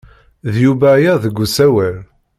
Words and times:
D 0.53 0.55
Yuba 0.63 0.87
aya 0.95 1.13
deg 1.23 1.35
usawal. 1.43 1.97